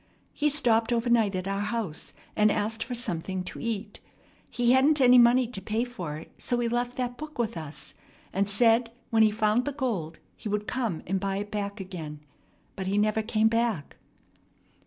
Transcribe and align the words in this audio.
He 0.33 0.49
stopped 0.49 0.91
over 0.91 1.11
night 1.11 1.35
at 1.35 1.47
our 1.47 1.59
house, 1.61 2.11
and 2.35 2.51
asked 2.51 2.83
for 2.83 2.95
something 2.95 3.43
to 3.43 3.59
eat. 3.59 3.99
He 4.49 4.71
hadn't 4.71 4.99
any 4.99 5.19
money 5.19 5.45
to 5.49 5.61
pay 5.61 5.83
for 5.83 6.17
it; 6.17 6.31
so 6.39 6.57
he 6.59 6.67
left 6.67 6.97
that 6.97 7.17
book 7.19 7.37
with 7.37 7.55
us, 7.55 7.93
and 8.33 8.49
said 8.49 8.91
when 9.11 9.21
he 9.21 9.29
found 9.29 9.63
the 9.65 9.71
gold 9.73 10.17
he 10.35 10.49
would 10.49 10.65
come 10.67 11.03
and 11.05 11.19
buy 11.19 11.35
it 11.37 11.51
back 11.51 11.79
again. 11.79 12.19
But 12.75 12.87
he 12.87 12.97
never 12.97 13.21
came 13.21 13.47
back." 13.47 13.97